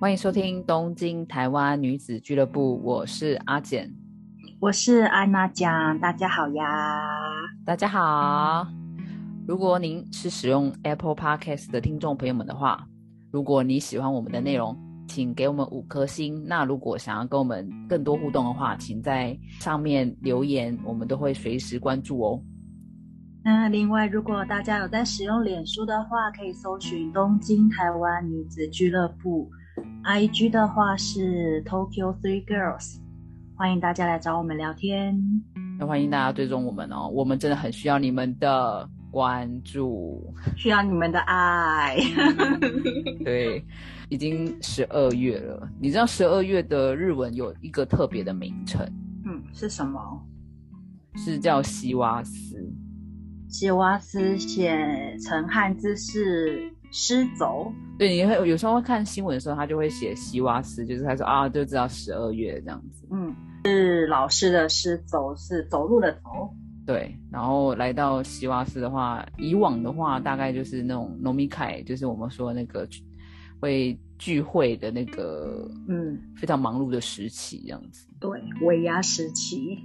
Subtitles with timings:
[0.00, 3.92] 欢迎收听东京台湾女子俱乐部，我是阿简，
[4.58, 6.64] 我是安娜酱，大家好呀，
[7.66, 8.66] 大家好。
[9.46, 12.88] 如果您是使用 Apple Podcast 的听众朋友们的话，
[13.30, 14.74] 如果你喜欢我们的内容，
[15.06, 16.46] 请给我们五颗星。
[16.46, 22.42] 那如果想要跟我们更多互动的话，请在上面留言，我们都会随时关注哦。
[23.44, 29.50] 那另外，如果大家有在使用脸书的话，可以搜寻东京台湾女子俱乐部
[30.04, 32.98] ，IG 的话是 Tokyo Three Girls，
[33.56, 35.20] 欢迎大家来找我们聊天。
[35.78, 41.96] 那欢迎大家追踪我们哦，我们真的很需要你们的关注，需要你们的爱。
[43.24, 43.64] 对，
[44.08, 48.80] 已经十二月了，你知道十二月的日文有一个特别的名称，
[49.24, 50.00] 嗯，是什么？
[51.16, 52.56] 是叫西瓦斯。
[53.48, 63.06] 西瓦斯写成汉字是诗走，对，你会有时候会看新闻的时候，他就会写西瓦斯，就是他说啊，就知道十二月这样子。
[63.10, 66.52] 嗯，是老师的诗走是走路的走。
[66.86, 72.88] 对，然后来到西瓦斯的话，以往的话大概就是那种农民凯，就是我们说那个
[73.60, 78.08] 会聚会的那个，嗯，非常忙碌的时期这样子。
[78.18, 78.30] 对，
[78.62, 79.78] 尾牙时期。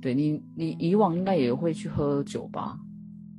[0.00, 2.78] 对你，你以往应该也会去喝酒吧？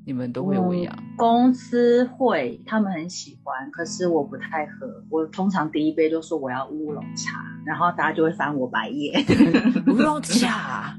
[0.06, 0.96] 你们都会喂养？
[1.18, 4.88] 公司会，他们很喜欢，可是我不太喝。
[5.10, 9.20] 我通常第一杯就说我要乌龙茶，然后大家就会翻我白眼。
[9.88, 10.96] 乌龙茶，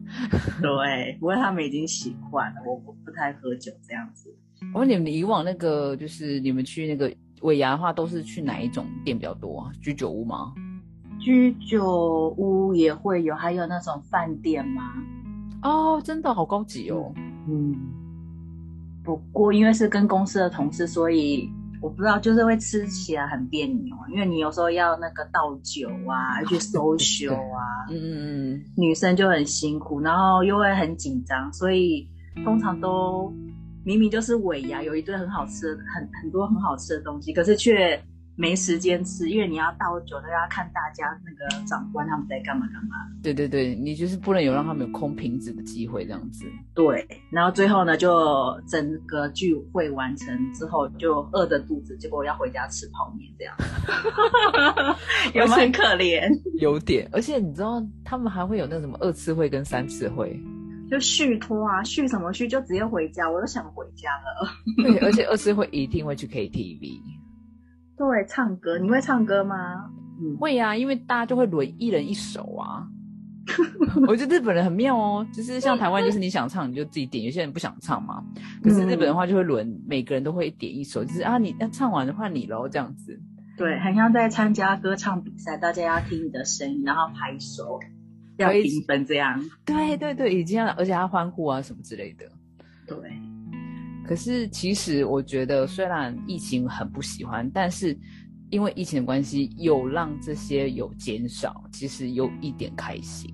[0.61, 4.35] 对，不过他们已经习惯了，我不不太喝酒这样子。
[4.75, 9.71] 我问你们，以往那个就是你们去那个尾牙的话，都是去哪一种店比较多啊？
[9.81, 10.53] 居酒屋吗？
[11.21, 14.83] 居酒屋也会有，还有那种饭店吗？
[15.63, 17.13] 哦，真的好高级哦。
[17.49, 17.77] 嗯。
[19.07, 21.49] 不过，因为是跟公司的同事，所以
[21.81, 23.97] 我不知道，就是会吃起来很别扭。
[24.13, 32.07] 因为你有时候要那个倒酒啊，去 收修啊，嗯嗯嗯，女生就很辛苦，然后又会很紧张，所以
[32.45, 33.33] 通常都
[33.85, 37.99] 明明就是尾牙，有一堆很好吃的，很很多很好吃的东西，可是却。
[38.37, 42.97] 没时间吃，因为你要倒酒，都要看大家那个长官他们在干嘛干嘛。
[43.23, 46.45] 对对对，你就是不能有让他们有空瓶子的机会，这样子。
[46.75, 53.57] 对，然后最后呢，就整个聚会完成之后，就饿着肚子，结果要回家吃泡面，这样。
[55.35, 56.31] 有没有很可怜？
[56.61, 60.39] 有点，而且你知道，他们还会有那什么二次会跟三次会，
[60.91, 64.49] 就续托啊，续什么续，就直接回家，我都想回家了。
[64.77, 67.01] 对，而且二次会一定会去 KTV。
[67.97, 69.91] 对，唱歌，你会唱歌吗？
[70.21, 72.87] 嗯，会呀，因为大家就会轮一人一首啊。
[74.09, 78.23] 我觉得日本人很妙哦，就是像台湾，就是你想唱你就自己点，有些人不想唱嘛。
[78.63, 83.19] 可是日本的话就会轮，每个人都会点一首，就是啊，你那唱完的话你喽，这样子。
[83.57, 87.79] 对，很像在参加歌唱比赛，大家要听你的声音，然后拍手，
[88.37, 89.41] 要评分这样。
[89.65, 92.27] 对对对，已经要，而且要欢呼啊什么之类的。
[92.87, 92.97] 对。
[94.07, 97.99] 可是，其实我觉得，虽然疫情很不喜欢，但是
[98.51, 103.33] 因为疫情的关系，有让这些有减少，其实有一点开心。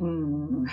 [0.00, 0.64] 嗯，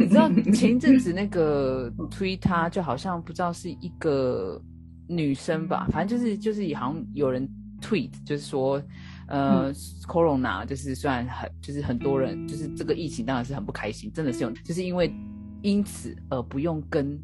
[0.00, 4.60] 你知道 前一阵子那个推他，就好像不知道是一个
[5.06, 7.46] 女生吧，反正就是就是好像有人
[7.82, 8.82] tweet，就是说，
[9.28, 9.70] 呃
[10.08, 15.14] ，corona 就是虽然很就是很多人就是这个疫情当然是很不开心，真的是有，就是因为
[15.60, 17.20] 因此而不用跟。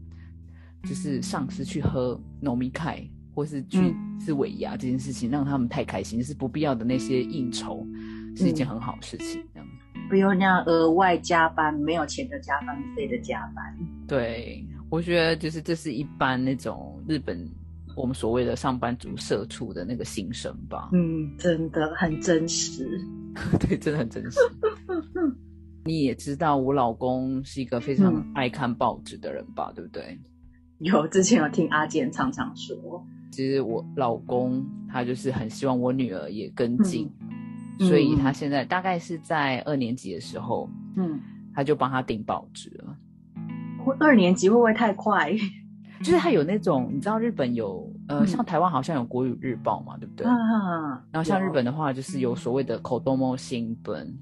[0.82, 3.02] 就是上司去喝糯米开，
[3.34, 7.86] 或是去吃尾牙这件事情，让他们太开心，是不必要的那些应酬，
[8.36, 9.42] 是一件很好的事情。
[9.52, 9.68] 这样
[10.08, 13.78] 不用那样额外加班，没有钱的加班费的加班。
[14.08, 17.48] 对，我觉得就是这是一般那种日本
[17.94, 20.90] 我们所谓的上班族社畜的那个心声吧。
[20.92, 23.00] 嗯，真的很真实。
[23.60, 24.40] 对，真的很真实。
[25.84, 29.72] 你也知道我老公是一个非常爱看报纸的人吧？
[29.74, 30.18] 对不对？
[30.80, 37.10] 有之前有听阿健常常说，其实我老公他就是很希望我女儿也跟进，
[37.78, 41.20] 所以他现在大概是在二年级的时候，嗯，
[41.54, 42.96] 他就帮他订报纸了。
[43.98, 45.30] 二年级会不会太快？
[46.02, 50.26] 就是他有那种，你知道日本有呃，像台湾好像有国语日报嘛，对不对？
[50.26, 50.32] 嗯。
[51.12, 54.18] 然后像日本的话，就是有所谓的口多猫新闻，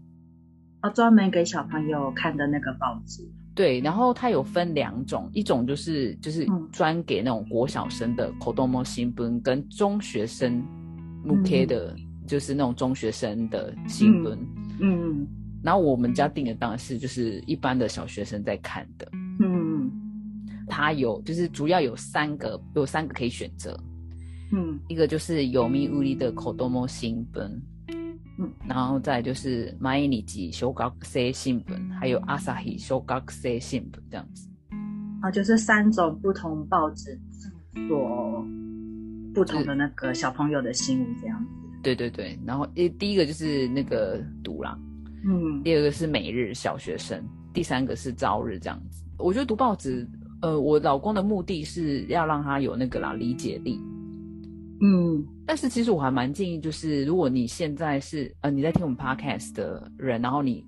[0.81, 3.23] 啊，专门给小朋友看的那个报纸。
[3.59, 10.63] 对，然后它有分两种，一种就是就是专给那种国小生的口多莫新闻，跟中学生
[11.25, 11.93] 目 K 的，
[12.25, 14.39] 就是那种中学生的新闻。
[14.79, 15.27] 嗯，
[15.61, 19.09] 然后我们家订的当然是就是一般的小学生在看的。
[19.41, 19.91] 嗯，
[20.69, 23.77] 它有就是主要有三个，有三个可以选择。
[24.53, 27.61] 嗯，一个就是有名无离的口多莫新闻，
[28.39, 34.49] 嗯，然后再就是《毎日小学生新聞》，还有《朝日小学生新聞》这样子。
[35.21, 37.19] 啊，就是三种不同报纸
[37.89, 38.47] 所
[39.35, 41.51] 不同的那个小朋友的新闻这样子。
[41.83, 44.79] 对对对，然后第，第一个就是那个《读啦》，
[45.29, 47.19] 嗯，第二个是《每日小学生》，
[47.53, 49.03] 第三个是《朝日》这样子。
[49.19, 50.07] 我觉得读报纸，
[50.43, 53.81] 呃，我老公的目的是要让他有那个啦理解力。
[54.81, 60.65] 嗯，但是其实我还蛮建议，就是如果你现在是呃你在听我们 podcast 的人，然后你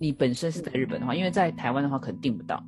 [0.00, 2.60] 你本身是在日本的话，因为在台湾的话可能订不到，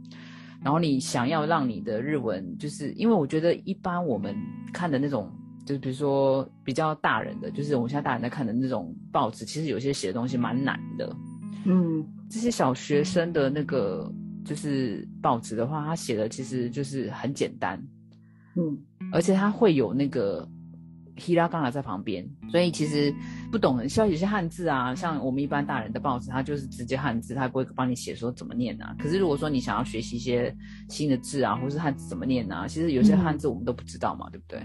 [0.62, 4.32] 然后你想要让你的日文，就是因为我觉得一般我们
[4.72, 5.28] 看的那种，
[5.64, 11.16] 就比如说比较大人的，就是我们现在大人在看的那种报纸，其实有些写的东西蛮难的。
[11.64, 14.08] 嗯，这些小学生的那个
[14.44, 17.76] 就是报纸的话，他写的其实就是很简单。
[18.54, 18.78] 嗯，
[19.12, 20.48] 而且他会有那个。
[21.18, 23.14] 希拉刚好在旁边，所以其实
[23.50, 28.94] 不懂像有些汉字啊，像我们一般大人的报纸，它就是直接汉字，它不会帮你写说怎么念啊。
[28.98, 30.54] 可是如果说你想要学习一些
[30.88, 34.60] 新的字啊，或是汉字怎么念啊，其实有些汉字我们都不知道嘛，对不对？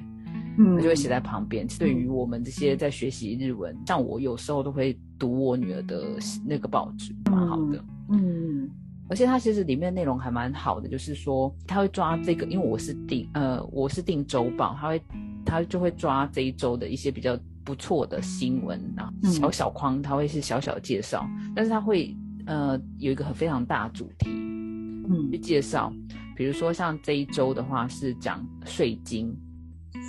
[0.58, 1.66] 嗯，就会写在旁边。
[1.80, 7.82] 对于我们这些在学习日文，像我有时候都会读我女儿的那个报纸，蛮好的。
[8.10, 8.70] 嗯，
[9.08, 15.02] 而且它其实里面内容还蛮好的，就是说它会抓这个，因为我是订呃我是订周报，它会。
[15.46, 22.16] 他就会抓这一周的一些比较不错的新闻啊，小小框，他会是小小的介绍，但是他会
[22.46, 25.94] 呃有一个很非常大的主题，嗯，去介绍，
[26.36, 29.32] 比如说像这一周的话是讲税金，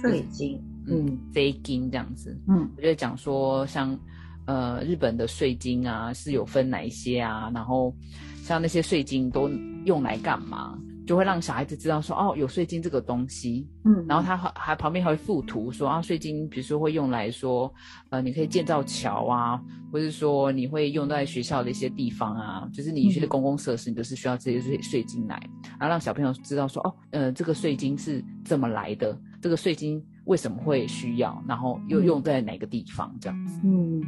[0.01, 3.99] 税金，嗯，税金这样子，嗯，我就讲说像
[4.47, 7.95] 呃日本的税金啊是有分哪一些啊，然后
[8.43, 9.51] 像那些税金都
[9.85, 10.79] 用来干嘛？
[11.07, 17.73] 就会让小孩子知道说哦，有税金这个东西，嗯，然后他还还旁边还会附图说啊，税金比如说会用来说，
[18.11, 19.61] 呃，你可以建造桥啊，
[19.93, 25.41] 或者说你会用在学校的一些地方啊，就是你一些公共设施，你都是需要这些税税金来，
[25.79, 34.01] 然后让小朋友知道说哦，呃，这个税金是怎么来的，这个税金为什么会需要，然后又用在哪个地方这样子，嗯，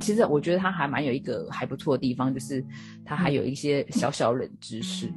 [0.00, 2.64] 其实我觉得他还蛮有一个还不错的地方，就是
[3.04, 5.12] 他还有一些小小冷知识。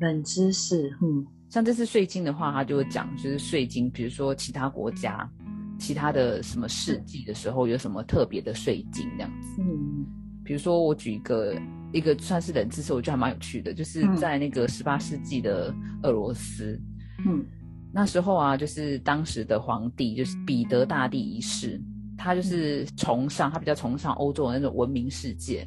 [0.00, 5.28] 冷知识，嗯，像这次税金的话，他就会讲，就是税金，比如说其他国家、
[5.78, 9.62] 其他的什么世纪的时候，有什么特别的税金这样子。
[9.62, 10.06] 嗯，
[10.44, 11.54] 比如说我举一个
[11.92, 16.78] 一个算是冷知识，我觉得还蛮有趣的，就是在那个十八世纪的俄罗斯，
[17.24, 17.44] 嗯，
[17.92, 21.80] 那时候啊，就是当时的皇帝就是彼得大帝一世，
[22.18, 25.66] 他就是崇尚他比较崇尚欧洲的那种文明世界。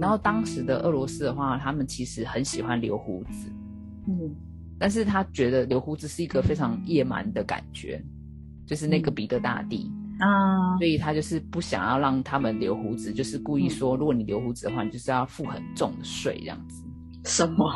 [0.00, 3.50] 然后当时的俄罗斯的话，他们其实很喜欢留胡子，
[4.08, 4.34] 嗯，
[4.78, 8.02] 但是他觉得留胡子是一个非常野蛮的感觉，
[8.66, 16.84] 就是那个彼得大帝啊，所以他就是不想要让他们留胡子，就是故意说，如果你留胡子的话，你就是要付很重的税这样子。
[17.24, 17.66] 什么？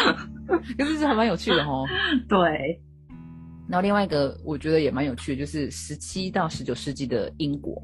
[0.76, 1.86] 可是这还蛮有趣的哦。
[2.28, 2.80] 对。
[3.68, 7.82] 然后另外一个我觉得也蛮有趣的，就是十七到十九世纪的英国。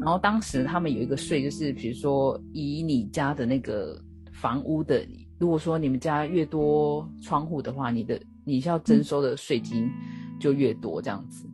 [0.00, 4.00] 然后当时他们有一个税，就是比如说以你家的那个
[4.32, 5.06] 房屋的，
[5.38, 9.90] 如果说你们家越多窗户的话，你的你需要征收的税金
[10.38, 11.48] 就越多这样子。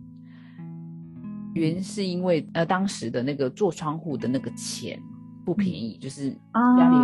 [1.54, 5.00] 原因是因为呃当时的那个做窗户的那个钱
[5.44, 6.96] 不便宜，就是家里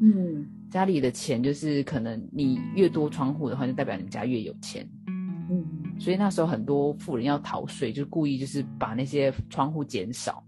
[0.00, 4.88] 嗯家里的钱就是可能你越多窗户的话，就代表你们家越有钱。
[5.50, 5.64] 嗯，
[5.98, 10.42] 所以那时候很多富人要逃税，就故意就是把那些窗户减少。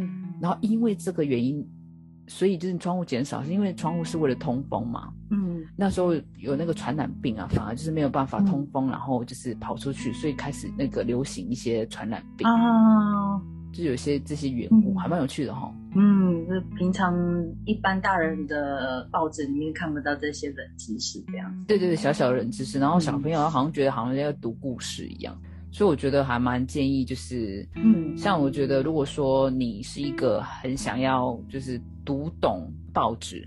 [0.00, 1.66] 嗯，然后因为这个原因，
[2.26, 5.12] 所以就是窗户减少，是因为窗户是为了通风嘛。
[5.30, 13.40] 嗯，那时候有那个传染病啊，反而就是没有办法通风，然后就是跑出去，所以开始那个流行一些传染病啊。
[13.72, 15.74] 就有些这些缘故，还蛮有趣的哈。
[15.96, 17.12] 嗯，就平常
[17.64, 21.52] 一般大人的报纸里面看不到这些冷知识，这样。
[21.66, 25.36] 对对对，小小的冷知识，然后小朋友好像觉得好像在读故事一样，
[25.74, 33.46] 所以我觉得还蛮建议，就是嗯，像我觉得如果说你是一个很想要就是读懂报纸。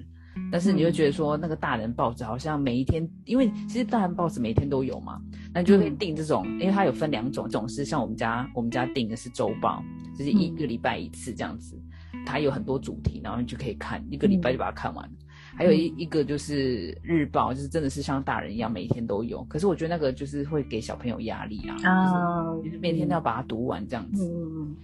[0.51, 5.19] 但是你就觉得说那个大人报纸好像每一天，因为其实大人报纸每天都有嘛，
[5.51, 9.83] 那你就可以订这种，因为它有分两种，这种是像我们家我们家订的是周报，
[10.15, 11.75] 就是一个礼拜一次这样子，
[12.23, 15.09] 它有很多主题，然后你就可以看一个礼拜就把它看完。
[15.57, 24.75] 还有一一个就是日报，就是真的是像大人一样每一天都有，可是我觉得那个就是会给小朋友压力啊，就是每天都要把它读完这样子，嗯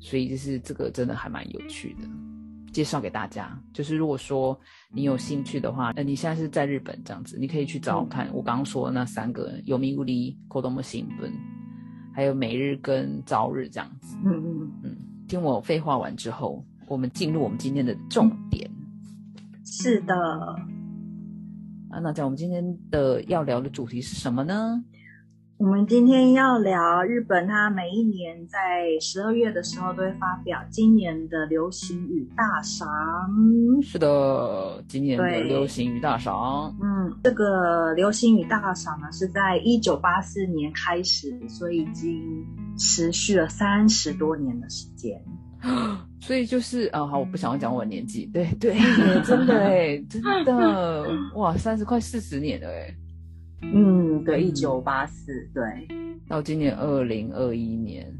[0.00, 2.08] 所以就是这个真的还蛮有趣的。
[2.72, 4.58] 介绍给大家，就是如果说
[4.90, 11.32] 你有兴趣的话，那你现在是在日本这样子，你可以去找看我刚刚说的那三个有名无离、口多么新闻，
[12.12, 14.16] 还有每日跟朝日这样子。
[14.24, 14.96] 嗯嗯嗯，
[15.28, 18.68] 听我废话完之后，我们进入我们今天的重点。
[19.76, 20.14] 是的，
[21.90, 24.84] 啊，那讲我们今天的要聊的主题是什么呢？
[25.56, 28.58] 我们今天要聊日本，它每一年在
[29.00, 32.88] 十二月的时候都会发表今年的流行语大赏。
[33.82, 36.72] 是的，今年的流行语大赏。
[36.80, 42.46] 嗯，这个流行语大赏呢是在一九八四年开始，所以已经
[42.78, 45.20] 持续了三十多年的时间。
[46.26, 48.24] 所以就是啊，好，我不想要讲我的年纪。
[48.32, 48.74] 对对，
[49.26, 52.96] 真的哎， 真的哇，三十快四十年了哎。
[53.60, 55.62] 嗯，对，一九八四，对，
[56.26, 58.10] 到今年二零二一年，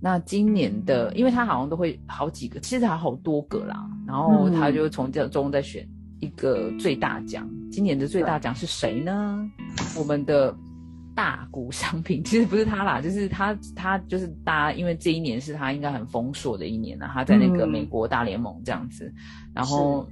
[0.00, 5.84] 那今年的，因为他好像都会好几个，其实还好多个啦，然后他就从这中再选
[6.20, 7.50] 一个最大奖。
[7.68, 9.50] 今年的最大奖是谁呢？
[9.98, 10.54] 我们的
[11.14, 19.12] 大谷商品， 其实不是他啦，就是他，他就是大家，因为这一年是他应该很丰硕的一年啊，他在那个美国大联盟这样子，
[19.54, 20.08] 然后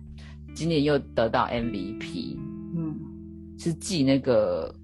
[0.54, 2.37] 今年又得到 MVP
[2.76, 2.97] 嗯。
[3.62, 4.75] 是继那个，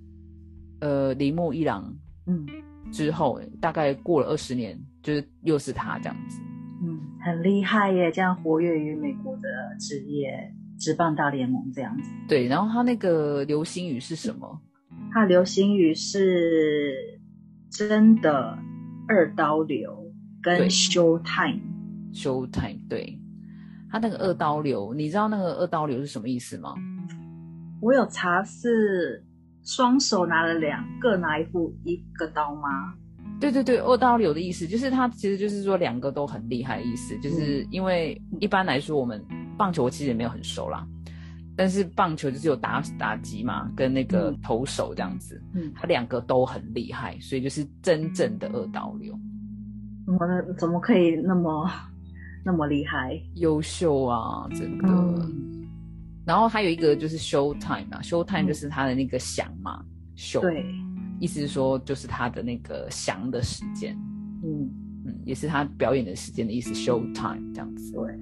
[0.80, 1.90] 呃，铃木一郎，
[2.26, 2.46] 嗯，
[2.92, 6.38] 之后大概过了二十年，就是又是他这样子，
[6.82, 9.48] 嗯，很厉害耶，这样活跃于美国的
[9.80, 12.10] 职业职棒大联盟这样子。
[12.28, 14.60] 对，然后他那个流星雨是什么？
[15.16, 17.18] 他流星雨是
[17.70, 18.58] 真的
[19.08, 23.18] 二刀流跟 show time，show time，对，
[23.90, 26.74] 他那个二刀流，你知道那个二刀流是什么意思吗？
[27.80, 29.24] 我有查是
[29.64, 32.92] 双手拿了两个拿一副一个刀吗？
[33.40, 39.24] 对对对，二刀流的意思就是他其实就是说两个都很厉害的意思，就是因为一般来说我们
[39.56, 40.86] 棒球其实也没有很熟啦，
[41.56, 49.18] 但是棒球就是有打打击嘛，跟那个投手这样子，嗯，他两个都很厉害，所以就是真正的二刀流。
[50.04, 51.70] 怎么怎么可以那么
[52.44, 53.20] 那么厉害？
[53.36, 54.86] 优秀啊，真的。
[56.24, 59.84] 然后还有一个就是 show time 啊，show time 就是他的那个响嘛
[60.16, 60.64] ，show，对，
[61.18, 63.96] 意思是说就是他的那个响的时间，
[64.44, 64.68] 嗯。
[65.08, 68.18] 嗯，也是他表演的时间的意思，show time 这样子，对，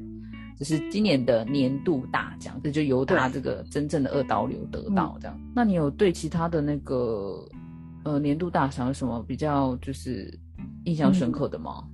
[0.58, 5.40] 这是今年的年度大奖，这就由他这个真正的二刀流得到这样。
[5.54, 7.46] 那你有对其他的那个
[8.04, 10.32] 呃年度大赏有什么比较就是
[10.84, 11.84] 印象深刻的吗？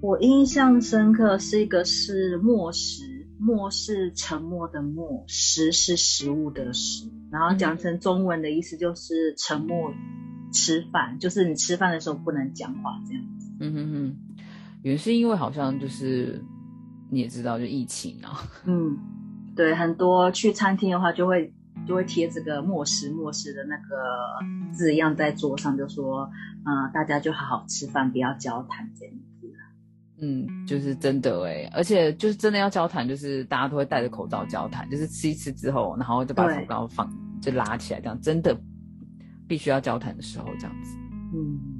[0.00, 3.10] 我印象深刻是一个是末时。
[3.44, 9.92] 默是沉默的默，食是食物的食，然后讲成中文的意思就是沉默
[10.52, 13.50] 吃饭，就是你吃饭的时候不能讲话这样子。
[13.58, 14.16] 嗯哼哼，
[14.82, 16.40] 原是因为好像就是
[17.12, 18.40] 你也知道，就疫情啊。
[18.64, 18.96] 嗯，
[19.54, 21.52] 对，很多去餐厅的话就会
[21.86, 26.30] 就会贴这个默食默食的那个字样在桌上，就说
[26.64, 29.22] 嗯，大家就好好吃饭，不要交谈这样子。
[30.24, 38.58] 嗯，就是真的哎，而且就是真的要交谈，就是大家都会戴着口罩交谈，就是吃一吃之后，然后就把口罩放就拉起来，这样真的
[39.46, 40.96] 必须要交谈的时候这样子。
[41.34, 41.71] 嗯。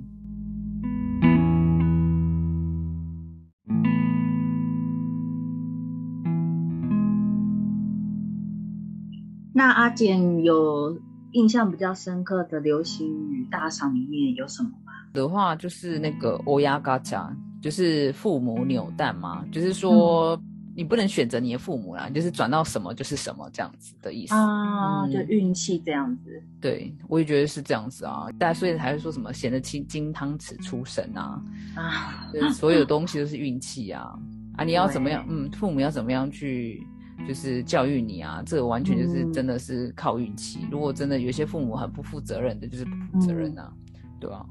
[9.62, 11.00] 那阿简有
[11.30, 14.92] 印象比较深刻的流行语大赏里面有什么吗？
[15.12, 17.32] 的话就是那个欧亚嘎加。
[17.60, 20.36] 就是父母扭蛋嘛，就是说
[20.74, 26.42] 你不能选择你的父母啦，就是转到什么就是什么这样子的意思啊，就运气这样子。
[26.60, 31.40] 对，我也觉得是这样子啊，大家所以才会说什么显得金金汤匙出生啊
[31.76, 34.12] 啊，所有东西都是运气啊
[34.56, 35.24] 啊，你要怎么样？
[35.30, 36.84] 嗯，父母要怎么样去
[37.26, 38.42] 就是教育你啊？
[38.44, 40.66] 这个完全就是真的是靠运气。
[40.70, 43.72] 如果真的有些父母很不负责任的，就是不负责任啊，
[44.20, 44.44] 对吧？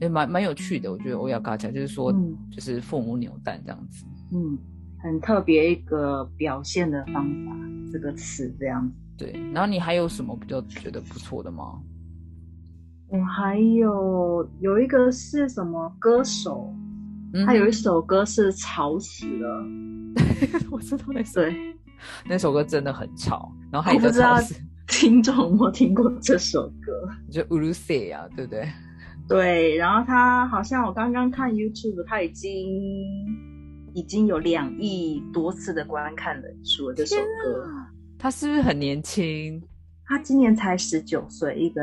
[0.00, 2.10] 也蛮蛮有趣的，我觉得欧亚嘎恰就是说，
[2.50, 4.56] 就是父母扭蛋这样子，嗯，
[4.98, 7.52] 很特别一个表现的方法，
[7.92, 8.94] 这个词这样子。
[9.18, 11.78] 对，然后你还有什么比较觉得不错的吗？
[13.08, 16.72] 我还有有一个是什么歌手，
[17.44, 19.66] 他有一首歌是吵死了，
[20.70, 21.40] 我知道那首，
[22.26, 24.36] 那首歌真的很吵，然后还不知道
[24.86, 28.68] 听众有没有听过这首歌， 就乌鲁塞呀，对不对？
[29.28, 32.50] 对，然后他好像我刚刚看 YouTube，他已经
[33.94, 36.94] 已经有两亿多次的观看人数了。
[36.94, 37.66] 这首歌，
[38.18, 39.62] 他是不是很年轻？
[40.04, 41.80] 他今年才十九岁，一个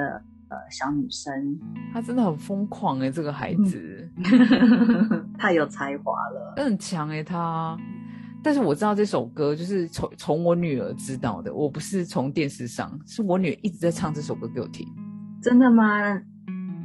[0.49, 1.57] 呃小女生。
[1.93, 4.09] 他真的很疯狂哎，这个孩子
[5.39, 7.77] 太有才华了，很强哎他。
[8.43, 14.87] 但是我知道这首歌就是从从我女儿知道的，我不是从电视上，是我女儿一直在唱这首歌给我听。
[15.41, 16.19] 真的吗？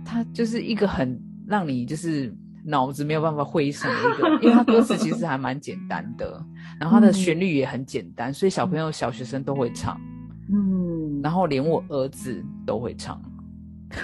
[0.05, 6.45] 他就是一个很让你就是脑子没有办法会上的一个， 因为它歌词其实还蛮简单的，
[6.81, 9.99] 然后它的旋律也很简单，所以小朋友、小学生都会唱。
[10.53, 13.21] 嗯，然后连我儿子都会唱。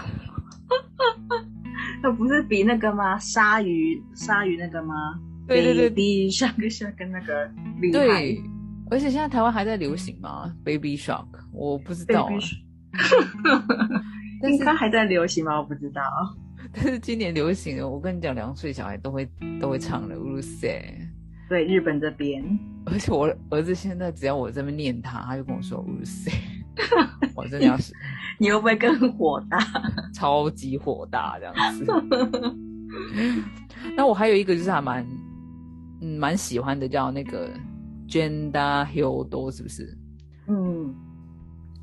[2.00, 3.18] 那不是比那个吗？
[3.18, 4.94] 鲨鱼，鲨鱼那个吗？
[5.48, 7.50] 对对对，Baby Shark 像跟那个
[7.90, 8.40] 对，
[8.90, 12.28] 而且现在台湾还在流行吗？Baby Shark，我不知道。
[14.42, 15.58] 应该还在流行吗？
[15.58, 16.02] 我不知道。
[16.72, 19.28] 但是今年流行了，我跟你讲，两岁小孩都会
[19.60, 20.20] 都会唱的。
[20.20, 20.94] 乌塞，
[21.48, 22.44] 对，日本这边。
[22.86, 26.30] 而且我儿子现在只要我这边念他，他就跟我说乌塞。
[27.34, 27.92] 我真的要是，
[28.38, 29.58] 你会不会更火大？
[30.14, 31.84] 超级火大这样子。
[33.96, 35.04] 那我还有一个就是还蛮，
[36.00, 37.50] 嗯，蛮喜欢的，叫那个
[38.08, 39.98] Gender Hill 是不是？
[40.48, 40.94] 嗯，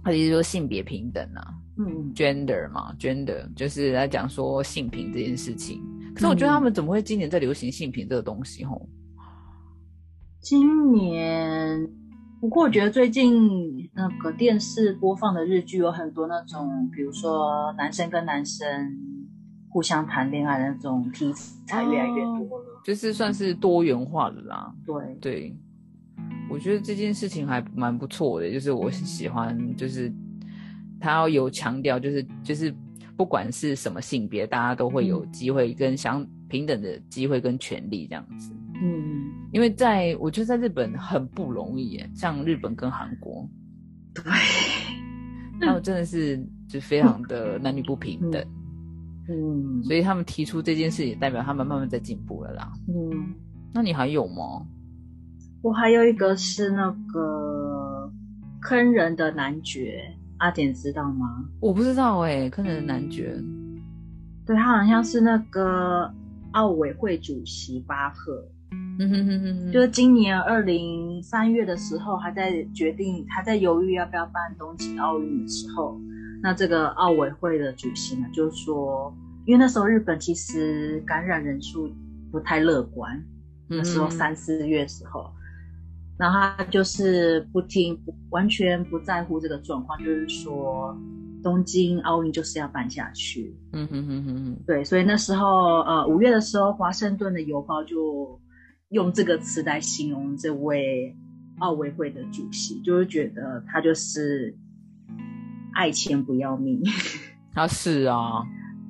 [0.03, 1.53] 他就是说性别平等啊。
[1.77, 5.81] 嗯，gender 嘛，gender 就是来讲说性平这件事情。
[6.13, 8.63] 可是我觉得他们怎么会今年在流行性平这个东西？
[8.63, 8.87] 吼，
[10.39, 11.85] 今年，
[12.39, 18.65] 不过我觉得最近那个电视播放的日剧有很多那种，比如说男生跟男生
[19.75, 21.33] 互相谈恋爱的那种题
[21.67, 24.73] 材越来越多了，就是算是多元化的啦。
[24.85, 25.57] 对对，
[26.49, 30.09] 我觉得这件事情还蛮不错的，就是我是喜欢，就是。
[30.97, 32.73] 他要有强调，就是就是，
[33.17, 38.51] 不管是什么性别，大家都会有机会跟相平等的机会跟权利这样子。
[38.81, 43.47] 嗯，因为在我觉得在日本很不容易，像日本跟韩国，
[44.15, 44.23] 对，
[45.59, 48.41] 他们真的是就非常的男女不平等。
[48.41, 48.64] 嗯，
[49.83, 52.71] 所以他们提出这件事，也代表他们慢慢在进步了啦。
[52.87, 53.33] 嗯，
[53.73, 54.65] 那你还有吗？
[55.61, 58.11] 我还有一个是那个
[58.61, 60.15] 坑人的男爵。
[60.39, 61.45] 阿典知道吗？
[61.61, 63.41] 我不知道哎，坑人的男爵，
[64.45, 66.13] 对他好像是那个
[66.51, 68.45] 奥委会主席巴赫，
[68.99, 75.97] 嗯哼哼哼，就是今年二零三月的时候，还在决定，还在犹豫要不要办东京奥运的时候，
[76.43, 81.89] 那这个奥委会的主席呢，就说，因为那时候日本其实感染人数
[82.31, 83.23] 不太乐观，
[83.67, 85.31] 那时候三四月时候。
[86.17, 90.97] 然后他就是不听，完全不在乎这个状况，就是说
[91.43, 93.53] 东京奥运就是要办下去。
[93.73, 94.63] 嗯哼哼哼哼。
[94.65, 98.39] 对，所以那时候呃五月的时候，华盛顿的邮报就
[98.89, 101.13] 用这个词来形容这位
[101.59, 104.55] 奥委会的主席，就是觉得他就是
[105.73, 106.81] 爱钱不要命。
[107.53, 108.41] 他 是啊，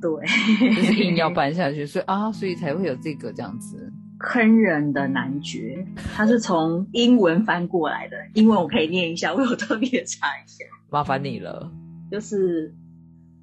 [0.05, 3.91] 对，就是硬要搬下去，所以啊，所以才会有这个这样子。
[4.19, 8.15] 坑人的男爵，他是从英文翻过来的。
[8.33, 10.63] 英文我可以念一下，我有特别查一下。
[10.91, 11.71] 麻烦你了，
[12.11, 12.73] 就是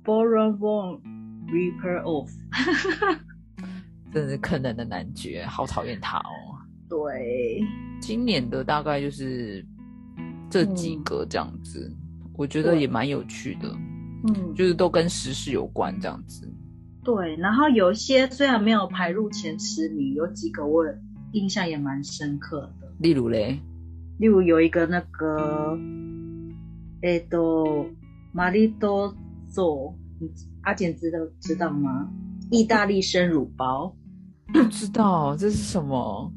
[0.04, 1.00] Born
[1.48, 2.30] Reaper of，
[4.12, 6.58] 真是坑人的男爵，好讨厌他哦。
[6.88, 7.60] 对，
[8.00, 9.64] 今年的大概就是
[10.48, 11.92] 这几个这样子，
[12.34, 13.68] 我觉得也蛮有趣的。
[14.28, 16.48] 嗯，就是都跟时事有关这样子。
[17.04, 20.84] 对，然后有些虽然没有排入前十名，有几个我
[21.32, 22.92] 印象也蛮深刻的。
[22.98, 23.58] 例如嘞，
[24.18, 25.76] 例如有一个那个，
[27.02, 27.86] 诶，都
[28.32, 29.12] 玛丽多
[29.50, 29.92] 做，
[30.62, 32.08] 阿简知道知道吗？
[32.50, 33.96] 意大利生乳包，
[34.52, 36.32] 不知道这是什么？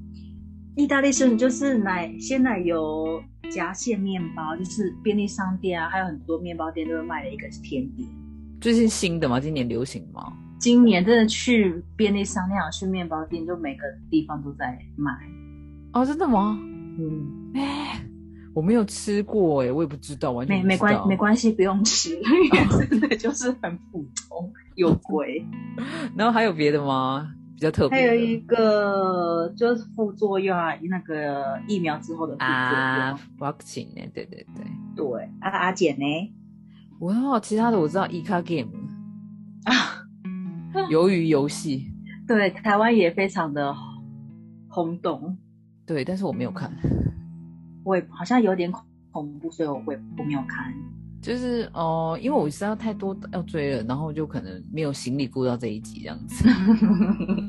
[0.76, 8.06] 意大利生就是奶鲜奶油夹馅面包，就是便利商店啊，还有很多面包店都会卖的一个甜点。
[8.60, 9.40] 最近新的吗？
[9.40, 10.34] 今年流行吗？
[10.60, 15.14] 今年真的去便利商店、去面包店，就每个地方都在卖。
[15.94, 16.60] 哦，真的吗？
[17.00, 18.02] 嗯，哎，
[18.54, 22.20] 我没有吃过，哎，我也不知道，完全没没关没关系，不用吃，
[22.90, 25.46] 真的就是很普通有鬼。
[26.18, 27.32] 然后还有别的吗？
[27.56, 27.98] 比较特别？
[27.98, 32.50] 还有一个就是副作用啊，那个疫苗之后的副作用。
[32.50, 34.02] 啊，vaccine 呢？
[34.14, 34.66] 对对对
[34.96, 35.30] 对。
[35.40, 36.34] 阿阿姐呢？
[37.00, 38.70] 哇，其他的我知道，e 卡 game
[39.64, 39.74] 啊。
[40.92, 41.90] 鱿鱼游戏，
[42.28, 43.74] 对台湾也非常的
[44.68, 45.38] 轰动，
[45.86, 46.70] 对，但是我没有看，
[47.86, 48.70] 我也好像有点
[49.10, 50.74] 恐怖，所以我会我没有看，
[51.22, 56.46] 就是哦，因为我知道太多要追了，然后就可能没有行李顾到这一集这样子，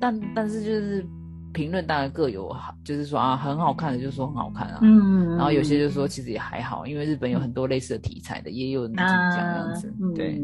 [0.00, 1.06] 但但是就是
[1.52, 10.40] 评论当然各有好，就是说啊很好看的就说很好看啊，嗯，然后有些就说其实也还好，因为日本有很多类似的题材的，也有这样子，对。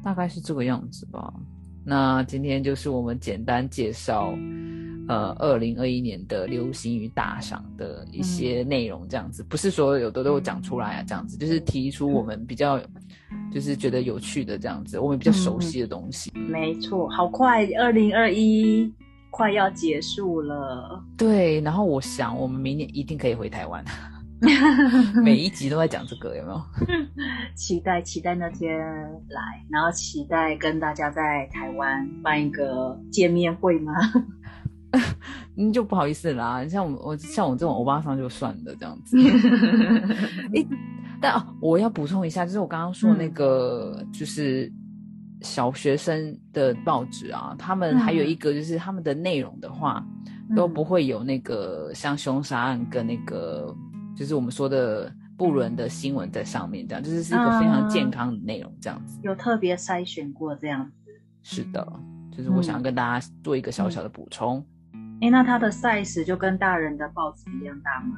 [0.00, 1.34] 大概是这个样子吧。
[1.84, 4.32] 那今天就是我们简单介绍，
[5.08, 12.80] 呃二零二一年的流行语大赏的一些内容，这样子，不是所有的都讲出来啊，这样子，就是提出我们比较
[13.52, 16.32] 就是觉得有趣的这样子，我们比较熟悉的东西。
[16.34, 18.92] 没错，好快，二零二一
[19.30, 21.02] 快要结束了。
[21.16, 23.84] 对，然后我想我们明年一定可以回台湾。
[25.24, 26.62] 每一集都在讲这个，有没有？
[27.56, 28.78] 期待期待那天
[29.28, 33.92] 来，然后期待跟大家在台湾办一个见面会吗？
[35.56, 36.64] 嗯，就不好意思啦。
[36.68, 39.18] 像我我像我这种欧巴桑就算了这样子。
[40.54, 40.64] 哎，
[41.20, 44.72] 但哦，我要补充一下，就是我刚刚说那个，就是
[45.42, 50.04] 小学生的报纸啊，他们还有一个就是他们的内容的话，
[50.54, 53.74] 都不会有那个像凶杀案跟那个。
[54.16, 59.20] 就是我们说的不伦的新闻在上面，这样就是是一个非常健康的内容，这样子。
[59.22, 61.12] 有特别筛选过这样子。
[61.44, 61.86] 是的，
[62.36, 64.60] 就是我想要跟大家做一个小小的补充。
[65.20, 68.16] 哎，那它的 size 就跟大人的报纸一样大吗？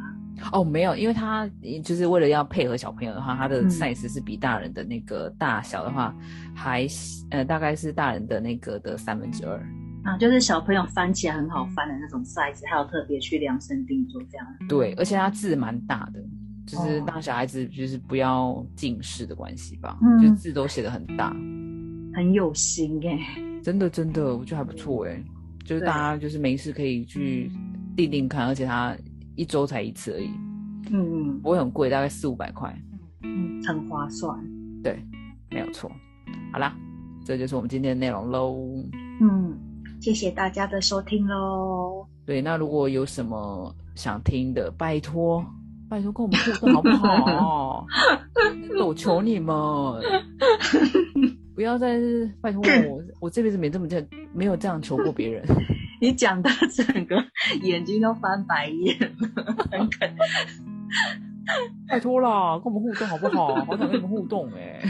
[0.53, 1.49] 哦，没有，因为它
[1.83, 6.15] 就是为了要配合小朋友的话，它的 size 是比大人的那个大小的话，
[6.55, 6.87] 还
[7.31, 9.59] 呃大概是大人的那个的三分之二。
[10.03, 14.47] 啊，就是小朋友翻起来很好翻的那种 size，还有特别去量身定做这样。
[14.69, 16.23] 对，而且它字蛮大的，
[16.67, 21.37] 就是让小孩子就是不要近视的关系吧，就字都写的很大，
[22.15, 23.19] 很有心哎，
[23.63, 25.23] 真的真的，我觉得还不错哎，
[25.71, 27.49] 就是大家就是没事可以去
[27.97, 28.93] 定定看，而且它
[29.37, 30.29] 一周才一次而已，
[30.91, 32.77] 嗯嗯，不会很贵，大概四五百块，
[33.23, 34.37] 嗯，很划算，
[34.83, 35.01] 对，
[35.49, 35.89] 没有错。
[36.53, 36.75] 好啦，
[37.25, 38.57] 这就是我们今天的内容喽，
[39.21, 39.57] 嗯。
[40.01, 42.05] 谢谢大家的收听喽。
[42.27, 45.45] 对，那如果有什么想听的，拜托，
[45.89, 47.87] 拜托跟我们互动好不好？
[48.85, 49.55] 我求你们，
[51.61, 52.01] 不要再
[52.41, 55.45] 拜托 我，我这辈子没这么这没有这样求过别人。
[56.01, 57.23] 你讲到整个
[57.61, 60.07] 眼睛都翻白眼了，很可。
[61.87, 63.55] 拜托啦，跟我们互动好不好？
[63.67, 64.81] 好想跟你们互动哎。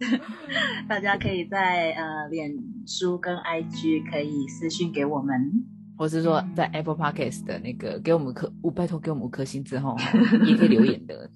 [0.88, 2.50] 大家可以在呃脸
[2.86, 5.66] 书跟 IG 可以私信给我们，
[5.98, 9.94] 或是说在 Apple Podcast 的那个给我们颗，我拜托给我们五颗星之后，
[10.46, 11.28] 也可以留言的。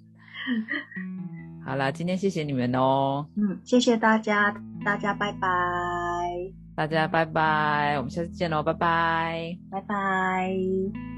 [1.67, 3.27] 好啦，今天谢谢你们哦。
[3.35, 5.49] 嗯，谢谢大家，大家拜拜，
[6.77, 11.16] 大家拜拜，我们下次见喽，拜拜，拜拜。